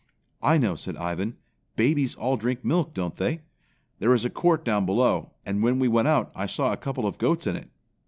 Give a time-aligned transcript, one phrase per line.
[0.41, 1.37] "I know," said Ivan.
[1.75, 3.41] "Babies all drink milk, don't they?
[3.99, 7.05] There is a court down below, and when we went out I saw a couple
[7.05, 7.69] of goats in it."